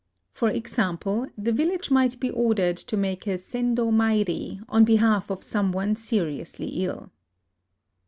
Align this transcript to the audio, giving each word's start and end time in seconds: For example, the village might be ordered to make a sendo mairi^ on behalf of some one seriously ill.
For 0.31 0.49
example, 0.49 1.27
the 1.37 1.51
village 1.51 1.91
might 1.91 2.19
be 2.19 2.31
ordered 2.31 2.75
to 2.77 2.97
make 2.97 3.27
a 3.27 3.37
sendo 3.37 3.91
mairi^ 3.91 4.59
on 4.67 4.83
behalf 4.83 5.29
of 5.29 5.43
some 5.43 5.71
one 5.71 5.95
seriously 5.95 6.69
ill. 6.85 7.11